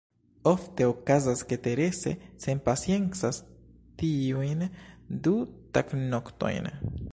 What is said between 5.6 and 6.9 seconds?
tagnoktojn.